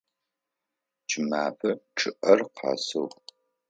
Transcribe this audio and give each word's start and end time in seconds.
Кӏымэфэ 1.09 1.71
чъыӏэр 1.97 2.39
къэсыгъ. 2.55 3.15